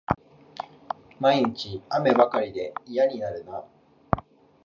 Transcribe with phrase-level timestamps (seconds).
[1.19, 3.63] 毎日、雨ばかりで嫌になるな